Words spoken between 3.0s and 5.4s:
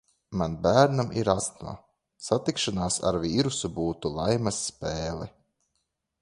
ar vīrusu būtu laimes spēle.